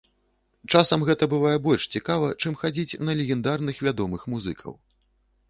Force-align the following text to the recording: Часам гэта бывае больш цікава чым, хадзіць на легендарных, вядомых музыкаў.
Часам 0.77 1.03
гэта 1.09 1.27
бывае 1.33 1.51
больш 1.67 1.83
цікава 1.97 2.31
чым, 2.41 2.57
хадзіць 2.63 2.99
на 3.09 3.19
легендарных, 3.21 3.85
вядомых 3.91 4.27
музыкаў. 4.35 4.73